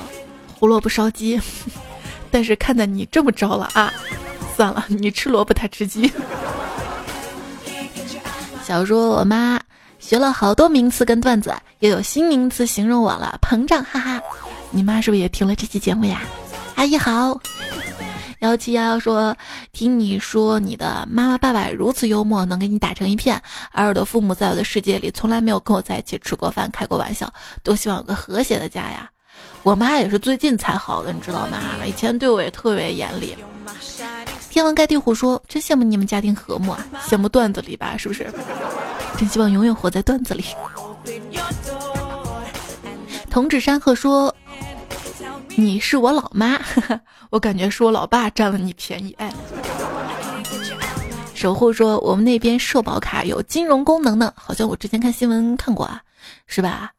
[0.60, 1.40] 胡萝卜烧鸡，
[2.32, 3.94] 但是看在你这么着了啊，
[4.56, 6.12] 算了，你吃萝卜他吃鸡。
[8.64, 9.60] 小说我妈
[10.00, 14.20] 学了好多名词跟段子，又有新名词形容我了，膨胀，哈哈。
[14.72, 16.22] 你妈是不是也听了这期节目呀？
[16.76, 17.40] 阿姨好。
[18.40, 19.36] 幺七幺幺说
[19.74, 23.42] ：“听你说你的妈妈爸爸如此幽默，能跟你打成一片。
[23.72, 27.30] 而我的父母在我的世界里从来没有跟我在一起吃过饭、开过玩笑。
[27.64, 29.10] 多希望有个和谐的家呀！
[29.62, 31.58] 我妈也是最近才好的，你知道吗？
[31.86, 33.36] 以前对我也特别严厉。”
[34.50, 37.98] 天王盖地虎说：“真羡慕你们家庭和睦啊，羡慕段子里吧？
[37.98, 38.32] 是不是？
[39.18, 40.46] 真希望永远活在段子里。”
[43.30, 44.34] 童子山鹤说。
[45.60, 46.58] 你是我老妈，
[47.30, 49.14] 我感觉是我老爸占了你便宜。
[49.18, 49.30] 哎，
[51.36, 56.02] 守护说我们那边社保卡有金融功能呢，好像我之前看新闻看过啊，
[56.48, 56.92] 是吧？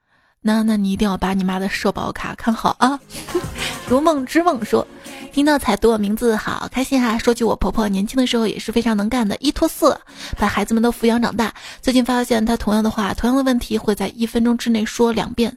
[0.42, 3.00] 那那你一定要把你妈的社保卡看好啊。
[3.88, 4.86] 如梦之梦说，
[5.32, 7.16] 听到彩读我名字好开心哈。
[7.16, 9.98] 说起我婆婆年轻的时候也是非常能干的，一拖四
[10.38, 11.50] 把孩子们都抚养长大。
[11.80, 15.56] 最近发现她同样的话，同样的问题会在一分钟之内说两遍。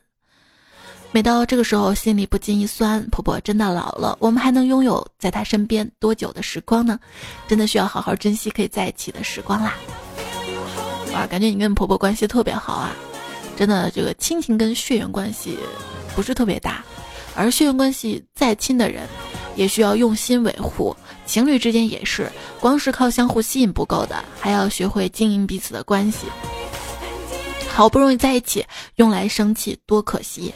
[1.13, 6.99] 每到这个时候，心里不禁一酸，婆婆真的老了，我们还能拥有在她身边多久的时光呢？
[7.47, 9.75] 真的需要好好珍惜可以在一起的时光啦！
[11.13, 12.95] 哇，感觉你跟婆婆关系特别好啊！
[13.55, 15.55] 真的，这个亲情跟血缘关系
[16.15, 16.83] 不是特别大，
[17.35, 19.07] 而血缘关系再亲的人，
[19.55, 20.95] 也需要用心维护。
[21.27, 22.27] 情侣之间也是，
[22.59, 26.25] 光是靠相互吸引不够的，还要学会经营彼此的关系。
[27.69, 30.51] 好不容易在一起，用来生气多可惜。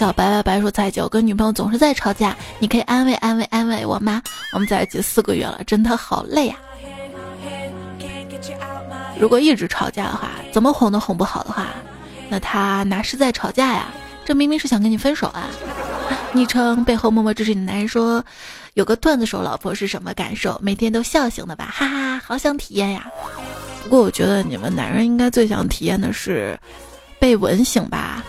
[0.00, 4.22] 小白白白说：“蔡姐，我跟女朋友总是在吵架，你可以安慰安慰安慰我吗？
[4.54, 6.56] 我们在一起四个月了，真的好累呀。
[9.18, 11.66] 如果一直吵架的话，怎么哄都哄不好的话，
[12.30, 13.88] 那他哪是在吵架呀？
[14.24, 15.50] 这明明是想跟你分手啊！”
[16.32, 18.24] 昵称背后默默支持你的男人说
[18.72, 20.58] ：“有个段子手老婆是什么感受？
[20.62, 21.68] 每天都笑醒的吧？
[21.70, 23.06] 哈哈，好想体验呀！
[23.84, 26.58] 不过我觉得你们男人应该最想体验的是
[27.18, 28.24] 被吻醒吧。”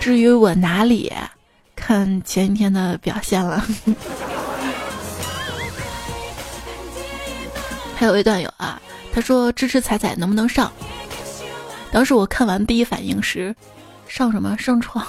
[0.00, 1.12] 至于我哪里，
[1.76, 3.64] 看前一天的表现了。
[7.96, 8.80] 还有一段友啊，
[9.12, 10.72] 他说支持彩彩能不能上？
[11.90, 13.54] 当时我看完第一反应是
[14.06, 15.04] 上什么上床，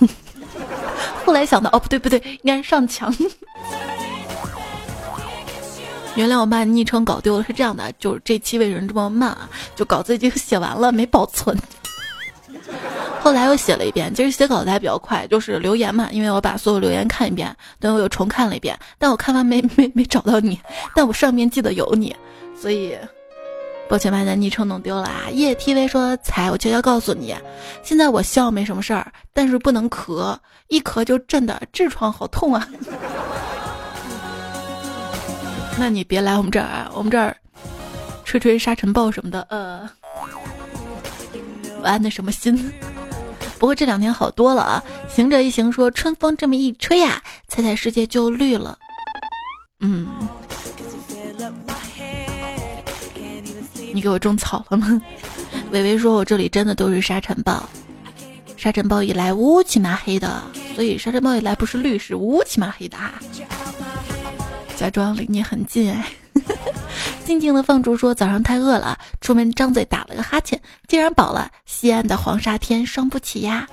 [1.24, 3.14] 后来想到哦不对不对，应该上墙。
[6.16, 9.48] 原谅我把昵称搞丢了，是这样的，就是这期为什么这么慢啊？
[9.76, 11.56] 就稿子已经写完了，没保存。
[13.22, 20.60] 后来又写了一遍，其实写稿子还比较快，就是留言嘛，因为我把所有留言看一遍，等我又重看了一遍，但我看完没没没找到你，
[20.96, 22.16] 但我上面记得有你，
[22.60, 22.98] 所以
[23.90, 25.24] 抱歉把你的昵称弄丢了啊。
[25.32, 27.36] 叶 TV 说：“才，我悄悄告诉你，
[27.84, 32.68] 现在我笑没什么事儿，但是不能咳，一咳就震的痔疮好痛啊。
[35.78, 37.36] 那你别来我们这儿啊，我们这儿
[38.26, 39.90] 吹吹沙尘暴什么的，呃，
[41.84, 42.72] 安的什么心。”
[43.60, 44.84] 不过这两天好多了啊！
[45.10, 48.78] 行者一行说，春风这么一吹呀，彩彩世界就绿了。
[49.82, 50.08] 嗯，
[53.94, 55.02] 你给我种草了吗？
[55.72, 57.68] 伟伟说，我这里真的都是沙尘暴，
[58.56, 60.42] 沙尘暴一来乌漆麻黑的，
[60.74, 63.16] 所以沙尘暴一来不是绿是乌漆麻黑的啊。
[64.78, 66.08] 假装离你很近哎。
[67.26, 68.98] 静静的放逐说：“早上太饿了，
[69.30, 71.52] 出门张嘴打了个哈欠，竟然饱了。
[71.68, 73.68] 西安的黄沙天伤不起呀。”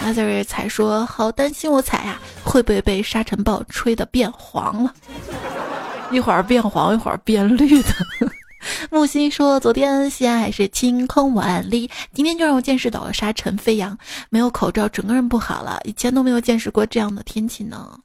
[0.00, 4.92] 阿瑞才说：“好担心我彩呀，会不会被沙尘暴吹得变黄了？
[6.10, 7.88] 一会儿变黄，一会儿变绿的。
[8.92, 13.96] ”木心说：“昨天西安还是晴空万里，今天就让我见识到了沙尘飞扬，
[14.28, 15.80] 没有口罩，整个人不好了。
[15.84, 17.98] 以前都没有见识过这样的天气呢。”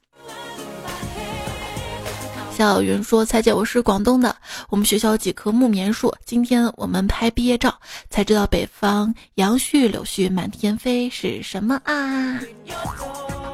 [2.54, 4.36] 小云说：“彩姐，我是广东的，
[4.68, 6.14] 我们学校有几棵木棉树。
[6.26, 7.74] 今天我们拍毕业照，
[8.10, 12.38] 才知道北方杨絮柳絮满天飞是什么啊？”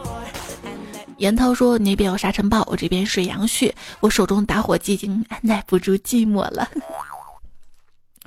[1.19, 6.69] 严涛说：“那边有沙尘暴，我这边是杨絮，我手中打火机已经按耐不住寂寞了。”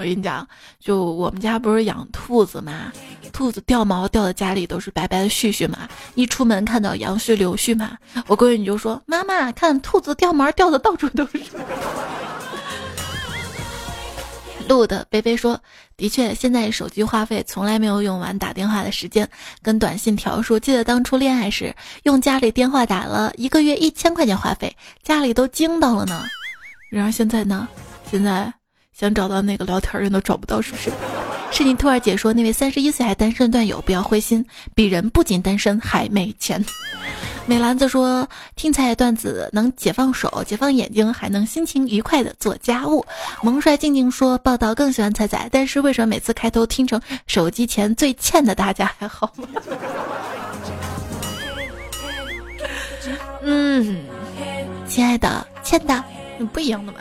[0.01, 0.47] 我跟你讲，
[0.79, 2.91] 就我们家不是养兔子嘛，
[3.31, 5.87] 兔子掉毛掉的家里都是白白的絮絮嘛。
[6.15, 11.39] 一出门看到杨絮柳絮嘛，我闺女就说：“妈妈，看兔子掉毛掉的到处都是。”
[14.67, 15.61] 路的贝贝说
[15.95, 19.29] ：“的确，现在手机话费从来没有用完打电话的时间
[19.61, 20.57] 跟短信条数。
[20.57, 26.23] 记得当初恋爱时用家里电话打了一个月一千块钱话费，家里都惊到了呢。
[26.89, 27.67] 然而现在呢？
[28.09, 28.51] 现在。”
[28.97, 30.91] 想找到那个聊天人都找不到，是不是？
[31.51, 36.63] 是你兔儿姐说那位三十一岁还单身的段友不要灰心，鄙人不仅单身还没钱。
[37.45, 43.06] 美兰子说听彩段子能解放手、解放眼睛，还能心情愉快的做家务。
[43.41, 49.47] 萌帅静静说报道更喜欢彩彩，但是为什么每次开头听成手机前最欠的大家还好吗？
[53.43, 53.97] 嗯，
[54.88, 56.03] 亲爱的，欠的，
[56.53, 56.99] 不一样的嘛。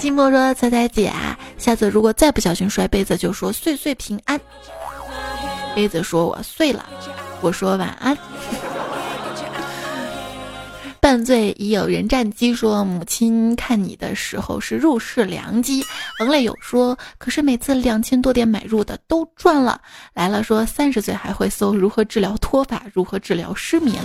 [0.00, 1.12] 寂寞说：“彩彩姐，
[1.58, 4.40] 下次如果再不小心摔杯子，就说岁岁平安。”
[5.74, 6.88] 杯子说：“我碎了。”
[7.42, 8.16] 我说：“晚安。”
[11.08, 15.82] 半醉已有人战机说：“母亲看你的时候是入市良机。”
[16.20, 19.80] 王磊有说：“可是每次两千多点买入的都赚了。”
[20.12, 23.96] 来了说：“三十岁还会搜如何治疗脱发，如何治疗失眠。”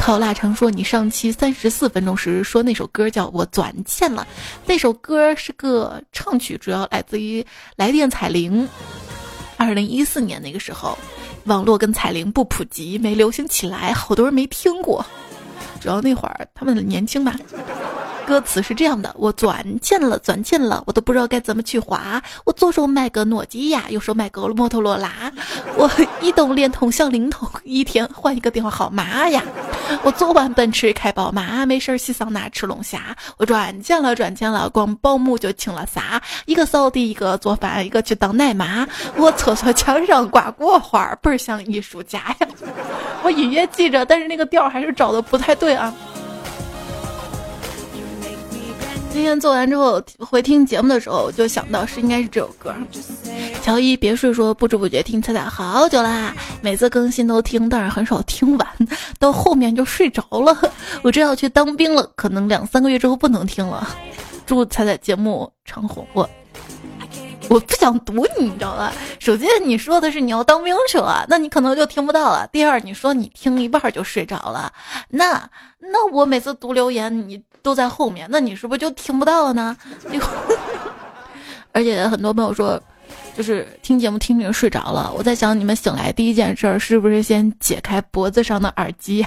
[0.00, 4.26] 烤腊肠说：“你上期三十四分钟时说那首歌叫我转欠了，
[4.64, 7.44] 那首歌是个唱曲，主要来自于
[7.76, 8.66] 来电彩铃。
[9.58, 10.96] 二零一四年那个时候。”
[11.44, 15.04] 网络跟彩铃不普及，没流行起来，好多人没听过。
[15.80, 17.34] 主要那会儿他们年轻吧。
[18.26, 22.22] 歌词是这样的：我转欠了，转欠了，我都不知道该怎么去花。
[22.44, 25.10] 我左手买个诺基亚，右手买个摩托罗拉。
[25.76, 29.42] 我移动、联通、小灵通，一天换一个电话号码呀。
[30.04, 33.16] 我坐完奔驰开宝马，没事儿洗桑拿吃龙虾。
[33.36, 38.86] 我赚钱了，赚钱了，光保姆就请了仨，一个扫地，一个做饭，一个去当奶妈。
[39.16, 42.48] 我厕所墙上挂国画，倍儿像艺术家呀。
[43.22, 45.94] 我隐约记着，但是那个调还是找的不太对啊。
[49.12, 52.72] 今天做完之后回听节目的时候，我就想到是应该是这首歌。
[53.60, 58.66] 乔伊别睡说不知不觉听彩彩好久啦，每次更新都听，但是很少听完，
[59.18, 60.56] 到后面就睡着了。
[61.02, 63.86] 我这要去当兵了，可能两三个月之后不能听了。
[64.46, 66.28] 祝彩彩节目长红我。
[67.48, 68.92] 我不想堵你，你知道吧？
[69.18, 72.46] 首先你说的是你要当兵去了，那你可能就听不到了。
[72.52, 74.72] 第二，你说你听一半就睡着了，
[75.08, 79.76] 那那我每次读留言你都在后面，那你是不是就听不到了呢？
[81.72, 82.80] 而且很多朋友说，
[83.36, 85.12] 就是听节目听着睡着了。
[85.16, 89.26] 我在想，你们醒来第一件事是不是先解开脖子上的耳机？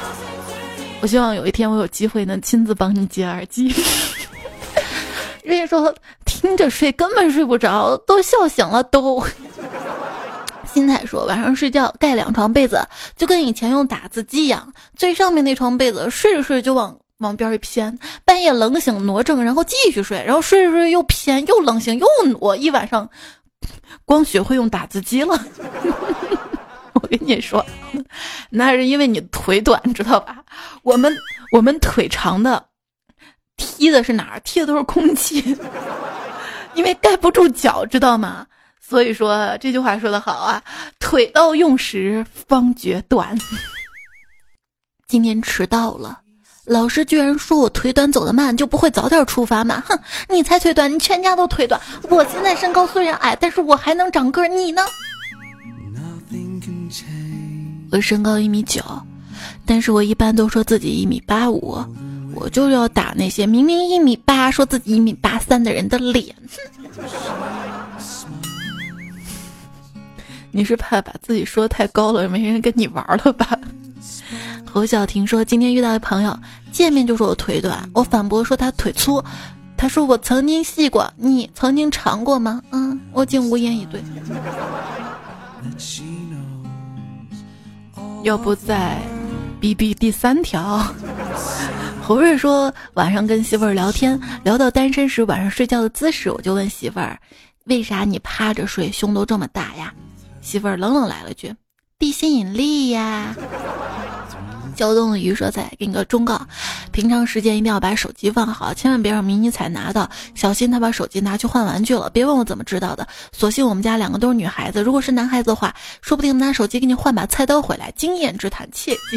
[1.02, 3.74] 我希望有一天我有机会能亲自帮你解耳机。
[5.50, 5.92] 人家说
[6.24, 9.22] 听着睡根本睡不着，都笑醒了都。
[10.72, 12.80] 新彩说晚上睡觉盖两床被子，
[13.16, 22.06] 就跟以前用打字机一样，最上面那床被子睡着睡着就往往边一偏，半夜冷醒挪正，然后继续睡，然后睡着睡着又偏又冷醒又
[22.38, 23.10] 挪，一晚上
[24.04, 25.44] 光学会用打字机了。
[26.94, 27.66] 我跟你说，
[28.50, 30.44] 那是因为你腿短，知道吧？
[30.84, 31.12] 我们
[31.50, 32.69] 我们腿长的。
[33.60, 34.40] 踢的是哪儿？
[34.40, 35.56] 踢的都是空气，
[36.74, 38.46] 因为盖不住脚，知道吗？
[38.80, 40.60] 所以说这句话说的好啊，
[40.98, 43.38] 腿到用时方觉短。
[45.06, 46.20] 今天迟到了，
[46.64, 49.82] 老师居然说我腿短走得慢，就不会早点出发吗？
[49.86, 49.96] 哼，
[50.28, 51.80] 你才腿短，你全家都腿短。
[52.08, 54.82] 我现在身高虽然矮，但是我还能长个，你呢？
[57.92, 58.80] 我身高一米九，
[59.66, 61.76] 但是我一般都说自己一米八五。
[62.34, 66.34] 我就要打那些明明一米八说自己一米八三的人的脸。
[70.52, 73.58] 你是怕把自己说太高了，没人跟你玩了吧？
[74.72, 76.36] 侯小婷说今天遇到一朋友，
[76.72, 79.22] 见面就说我腿短，我反驳说他腿粗，
[79.76, 82.60] 他说我曾经细过，你曾经长过吗？
[82.70, 84.02] 嗯，我竟无言以对。
[88.22, 88.98] 要不再
[89.60, 90.84] 逼逼第三条？
[92.10, 97.16] 侯瑞说：“晚上跟媳妇儿聊天，聊到单身时晚上睡觉的姿势，我就问媳妇儿：
[97.66, 99.94] 为啥你趴着睡，胸都这么大呀？
[100.40, 101.54] 媳妇儿冷冷来了句：
[102.00, 103.32] 地心引力呀。”
[104.74, 106.44] 胶东的鱼说：“再给你个忠告，
[106.90, 112.10] 平常时间一定要把手机放好，千万别让迷你彩拿到，小心他把手机拿去换玩具了。
[112.10, 117.92] 别问我怎么知道的，所幸我们家两个都是女孩子，如果是男孩子的话，说不定拿手机给你换把菜刀回来。
[117.92, 119.16] 经验之谈，切记。”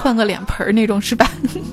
[0.00, 1.28] 换个脸盆儿那种是吧？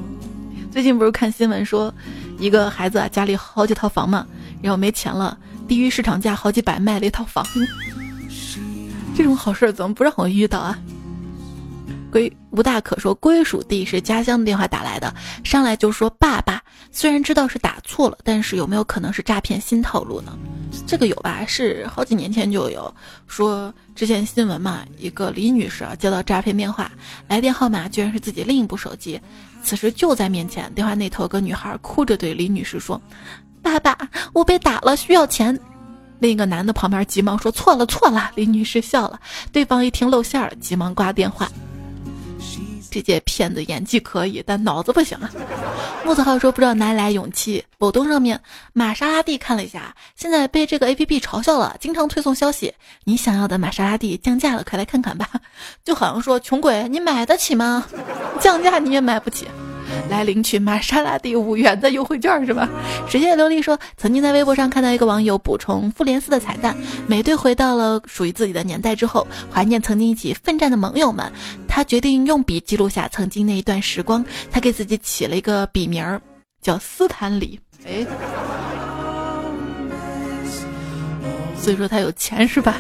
[0.71, 1.93] 最近不是看新闻说，
[2.37, 4.25] 一个孩子啊家里好几套房嘛，
[4.61, 7.45] 然后没钱了，低于市场价好几百卖了一套房。
[9.15, 10.77] 这种好事怎么不让我遇到啊？
[12.15, 15.13] 归吴大可说归属地是家乡的电话打来的，
[15.43, 16.63] 上来就说爸爸。
[16.89, 20.31] 虽然知道是打错了，但是有没有可能是诈骗新套路呢？
[20.87, 21.45] 这个有吧？
[21.45, 22.93] 是好几年前就有
[23.27, 26.89] 说，之前新闻嘛，一个李女士啊接到诈骗电话，
[27.27, 29.19] 来电号码居然是自己另一部手机，
[29.61, 33.01] 此时就在面前，电话那头个女孩哭着对李女士说
[33.61, 33.97] ：“爸爸，
[34.31, 35.59] 我被打了，需要钱。”
[36.19, 39.19] 另一个男的旁边急忙说：“错了错了。”李女士笑了，
[39.51, 41.51] 对方一听露馅了，急忙挂电话。
[42.91, 45.29] 这届骗子演技可以，但脑子不行啊！
[46.05, 48.39] 木子浩说不知道哪里来勇气，某东上面
[48.73, 52.73] 玛莎拉蒂看了一下，现在被这个 A P P 嘲笑了，经常推送消息，
[53.03, 55.29] 你想要的玛莎拉蒂降价了，快来看看吧！
[55.83, 57.85] 就好像说穷鬼，你买得起吗？
[58.39, 59.47] 降价你也买不起。
[60.09, 62.69] 来领取玛莎拉蒂五元的优惠券是吧？
[63.07, 66.75] 时间琉璃说，曾经在微博上看到一个网友补充复联四的彩蛋，
[67.07, 71.31] 美队回到了属于自己的年代之后，怀念曾经一起奋战的盟友们，
[71.67, 74.25] 他决定用笔记录下曾经那一段时光。
[74.51, 76.21] 他给自己起了一个笔名儿，
[76.61, 77.59] 叫斯坦李。
[77.85, 78.05] 哎，
[81.57, 82.75] 所以说他有钱是吧？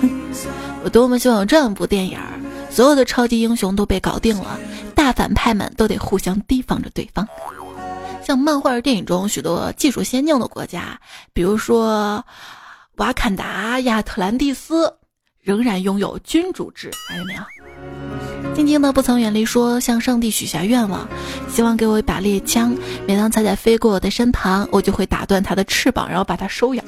[0.83, 2.39] 我多么希望有这样一部电影儿，
[2.69, 4.59] 所有的超级英雄都被搞定了。
[4.95, 7.27] 大反派们都得互相提防着对方，
[8.25, 10.99] 像漫画电影中许多技术先进的国家，
[11.33, 12.25] 比如说
[12.95, 14.95] 瓦坎达、亚特兰蒂斯，
[15.41, 17.41] 仍然拥有君主制，看见没有？
[18.55, 21.07] 静静的不曾远离，说向上帝许下愿望，
[21.49, 22.73] 希望给我一把猎枪。
[23.05, 26.85] 每当彩彩飞过我的身旁，我就会打断它的翅膀，然后把它收养。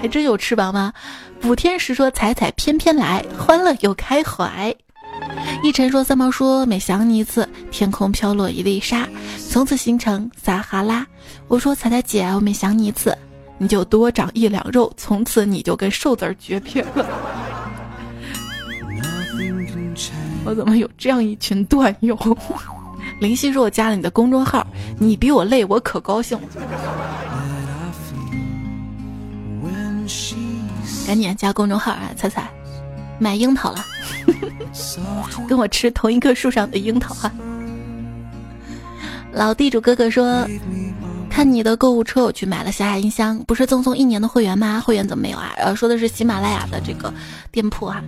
[0.00, 0.92] 还真有翅膀吗？
[1.40, 4.74] 补天石说彩彩翩翩来，欢乐又开怀。
[5.62, 9.08] 一晨说三毛说每想你一次，天空飘落一粒沙，
[9.48, 11.06] 从此形成撒哈拉。
[11.46, 13.16] 我说彩彩姐，我每想你一次，
[13.56, 17.06] 你就多长一两肉，从此你就跟瘦子儿绝偏了。
[20.44, 22.16] 我怎么有这样一群段友？
[23.20, 24.64] 林夕说：“我加了你的公众号，
[24.98, 26.46] 你比我累，我可高兴了。”
[31.08, 32.10] 赶紧加公众号啊！
[32.18, 32.50] 彩彩，
[33.18, 33.82] 买樱桃了，
[35.48, 37.32] 跟我吃同一棵树上的樱桃哈。
[39.32, 40.46] 老地主哥哥说
[41.30, 44.82] ：“看你的购物车，我去买了小雅音箱，不是赠送一年的会员吗？
[44.84, 47.10] 会员怎么没有啊？”呃，说的是喜马拉雅的这个
[47.50, 48.04] 店铺啊。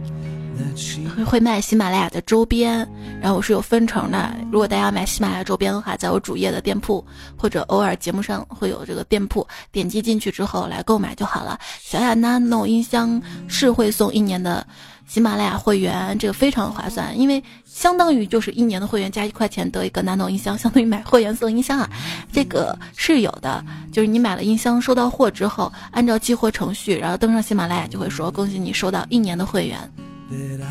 [1.26, 2.86] 会卖喜马拉雅的周边，
[3.20, 4.34] 然后我是有分成的。
[4.50, 7.04] 如果大家买喜马拉雅周边的话，在我主页的店铺，
[7.36, 11.58] 或者偶尔节目上会有这个店铺，点击进去之后来购买就好了。
[11.80, 14.66] 小雅 Nano 音箱是会送一年的
[15.06, 21.88] 喜马拉雅会员，这个非常划算，因为相当于就是一年的会员加一块钱得一个 Nano 音箱，相当于买会员送音箱啊。
[22.32, 29.78] 这个是有的，就是你买了音箱收到货之后，按照激活程序，然后登上喜马拉雅就会说恭喜你收到一年的会员。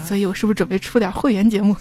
[0.06, 1.76] 所以，我是不是准备出点会员节目？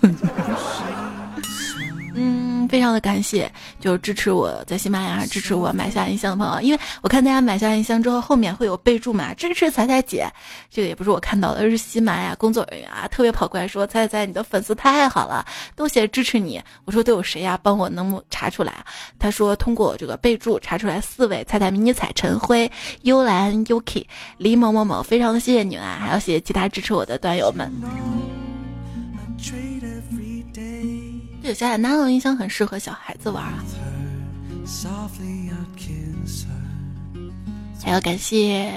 [2.15, 3.51] 嗯，非常的感谢，
[3.81, 10.31] 就支持我在喜马拉雅支持我买下音箱的朋友，因为我看大家买下音箱之后，后面会有备注嘛，支持彩彩姐，
[10.71, 15.45] 这个也不是我看到的，而是喜马拉雅工作人员啊，特别跑过来说，彩彩，你的粉丝太好了，
[15.75, 16.63] 都写支持你。
[16.85, 17.59] 我说都有谁呀？
[17.63, 18.85] 帮我能不查出来？
[19.19, 22.71] 他说通过这个备注查出来四位：彩彩、迷你彩、陈辉、
[23.03, 24.05] 幽兰、Yuki、
[24.37, 28.48] 李某某某，非常的谢谢你们啊，还要谢谢其他支持我的段友们。
[31.49, 33.65] 这小雅 Nano 音箱很适合小孩子玩啊！
[37.83, 38.71] 还要感谢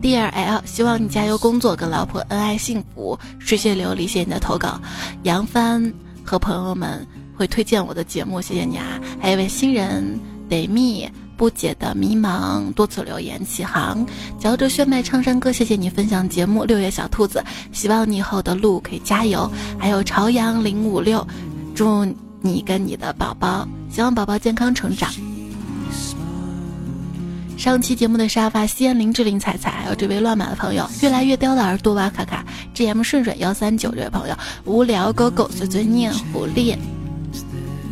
[0.00, 3.18] DRL，希望你加油工作，跟老婆恩爱幸福。
[3.38, 4.80] 水血琉璃，谢谢你的投稿。
[5.24, 5.92] 杨帆
[6.24, 7.06] 和朋友们
[7.36, 8.98] 会推荐我的节目，谢谢你啊！
[9.20, 10.18] 还有一位新人
[10.48, 11.06] 得蜜
[11.36, 14.06] 不解的迷茫，多次留言起航，
[14.38, 16.64] 嚼着血脉唱山歌，谢谢你分享节目。
[16.64, 19.52] 六月小兔子，希望你以后的路可以加油。
[19.78, 21.26] 还有朝阳零五六。
[21.74, 22.06] 祝
[22.40, 25.10] 你跟你的宝宝，希望宝宝健康成长。
[27.56, 32.44] 上期节目的沙发，西安林志玲彩彩，还有这位乱码的朋友，越来越刁的耳朵哇卡卡
[32.74, 36.76] ，G M 顺顺幺三九这位朋友，无聊狗狗碎碎念狐狸，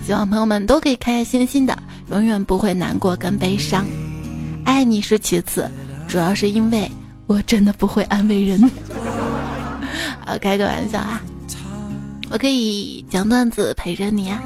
[0.06, 1.76] 希望朋友们都可以开开心心的，
[2.10, 3.84] 永远不会难过跟悲伤。
[4.64, 5.68] 爱你是其次，
[6.06, 6.90] 主要是因为
[7.26, 8.60] 我真的不会安慰人。
[10.26, 11.20] 啊，开个玩笑啊。
[12.32, 14.42] 我可以讲段子陪着你啊！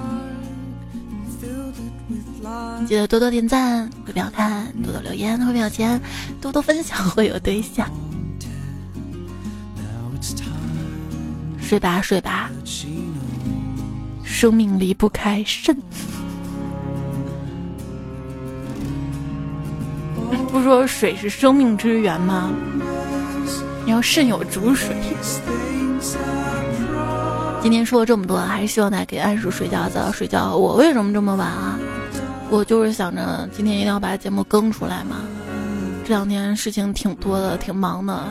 [2.89, 5.97] 记得多多点赞，会秒看；多多留言，会秒钱；
[6.41, 7.89] 多多分享，会有对象。
[11.61, 12.51] 睡吧，睡吧，
[14.25, 15.77] 生命离不开肾。
[20.51, 22.51] 不说水是生命之源吗？
[23.85, 24.97] 你要肾有主水。
[27.63, 30.57] 今天说了这么多，还是希望大家可以按时睡觉，早点睡觉。
[30.57, 31.79] 我为什么这么晚啊？
[32.49, 35.17] 我就是想着今天一定要把节目更出来嘛。
[36.05, 38.23] 这两天事情挺多的，挺忙的。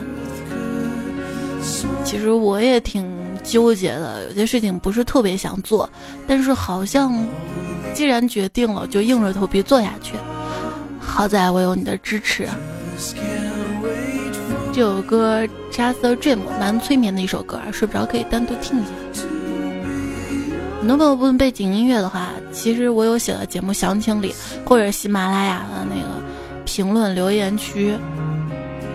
[2.02, 3.06] 其实我也挺
[3.44, 5.88] 纠结的，有些事情不是特别想做，
[6.26, 7.12] 但是好像
[7.92, 10.14] 既然决定了，就硬着头皮做下去。
[10.98, 12.48] 好在我有你的支持。
[14.72, 18.90] 这首歌《Just a Dream》蛮催眠的一首歌，睡不着可以单独听一下。
[20.86, 24.32] 很多朋友问背景音乐的话，其实我有写到节目详情里，
[24.64, 26.22] 或者喜马拉雅的那个
[26.64, 27.92] 评论留言区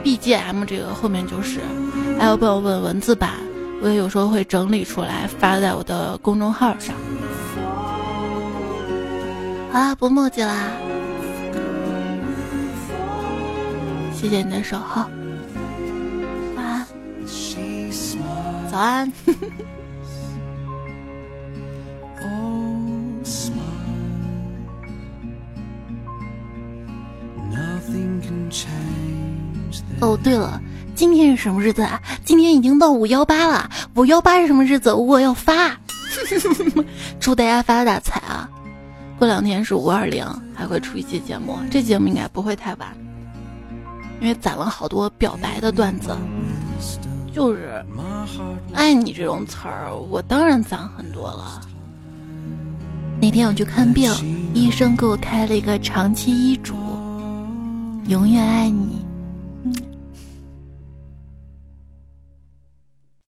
[0.01, 1.59] ，BGM 这个后面就是。
[2.17, 3.31] 还有朋友问文字版，
[3.81, 6.95] 我也有时候会整理出来发在我的公众号上。
[9.73, 10.71] 好啦，不墨迹啦，
[14.13, 15.03] 谢谢你的守候，
[16.55, 16.87] 晚安，
[18.71, 19.11] 早安。
[30.01, 30.61] 哦，对了，
[30.95, 32.01] 今天是什么日子啊？
[32.25, 33.69] 今天已经到五幺八了。
[33.95, 34.93] 五幺八是什么日子？
[34.93, 35.77] 我要发，
[37.19, 38.49] 祝大家发大财啊！
[39.19, 40.25] 过两天是五二零，
[40.55, 42.89] 还会出一期节目，这节目应该不会太晚，
[44.19, 46.15] 因为攒了好多表白的段子。
[47.31, 47.85] 就是
[48.73, 51.61] “爱你”这种词儿，我当然攒很多了。
[53.21, 54.11] 那天我去看病，
[54.53, 56.75] 医生给我开了一个长期医嘱：
[58.07, 59.00] 永远爱你。